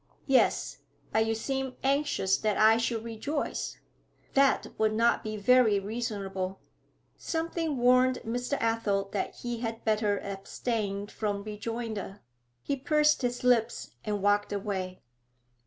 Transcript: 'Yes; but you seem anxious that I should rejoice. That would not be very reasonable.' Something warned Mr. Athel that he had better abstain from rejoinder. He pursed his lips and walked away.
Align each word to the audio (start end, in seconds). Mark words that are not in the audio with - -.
'Yes; 0.25 0.79
but 1.13 1.27
you 1.27 1.35
seem 1.35 1.75
anxious 1.83 2.35
that 2.37 2.57
I 2.57 2.77
should 2.77 3.03
rejoice. 3.03 3.77
That 4.33 4.65
would 4.79 4.95
not 4.95 5.23
be 5.23 5.37
very 5.37 5.79
reasonable.' 5.79 6.59
Something 7.17 7.77
warned 7.77 8.17
Mr. 8.25 8.57
Athel 8.59 9.09
that 9.11 9.35
he 9.35 9.59
had 9.59 9.85
better 9.85 10.17
abstain 10.17 11.05
from 11.05 11.43
rejoinder. 11.43 12.21
He 12.63 12.77
pursed 12.77 13.21
his 13.21 13.43
lips 13.43 13.91
and 14.03 14.23
walked 14.23 14.51
away. 14.51 15.03